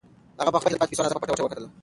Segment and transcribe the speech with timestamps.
[0.39, 1.67] هغه په خپل جېب کې د پاتې پیسو اندازه په پټه وکتله.